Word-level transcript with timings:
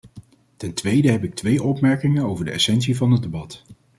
Ten 0.57 0.73
tweede 0.73 1.09
heb 1.11 1.23
ik 1.23 1.35
twee 1.35 1.63
opmerkingen 1.63 2.23
over 2.25 2.45
de 2.45 2.51
essentie 2.51 2.97
van 2.97 3.11
het 3.11 3.21
debat. 3.21 3.63